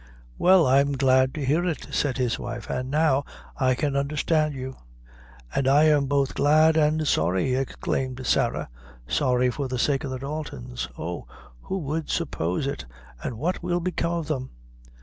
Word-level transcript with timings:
"Well, 0.39 0.65
I'm 0.65 0.93
glad 0.93 1.31
to 1.35 1.45
hear 1.45 1.63
it," 1.63 1.89
said 1.91 2.17
his 2.17 2.39
wife; 2.39 2.71
"an' 2.71 2.89
now 2.89 3.23
I 3.55 3.75
can 3.75 3.95
undherstand 3.95 4.55
you." 4.55 4.77
"And 5.53 5.67
I'm 5.67 6.07
both 6.07 6.33
glad 6.33 6.75
and 6.75 7.07
sorry," 7.07 7.53
exclaimed 7.53 8.25
Sarah; 8.25 8.67
"sorry 9.07 9.51
for 9.51 9.67
the 9.67 9.77
sake 9.77 10.03
of 10.03 10.09
the 10.09 10.17
Daltons. 10.17 10.89
Oh! 10.97 11.27
who 11.61 11.77
would 11.77 12.09
suppose 12.09 12.65
it! 12.65 12.83
and 13.23 13.37
what 13.37 13.61
will 13.61 13.79
become 13.79 14.13
of 14.13 14.27
them?" 14.27 14.49